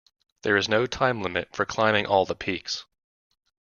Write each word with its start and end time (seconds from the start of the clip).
There 0.41 0.57
is 0.57 0.67
no 0.67 0.87
time-limit 0.87 1.55
for 1.55 1.63
climbing 1.63 2.07
all 2.07 2.25
the 2.25 2.33
peaks. 2.35 2.85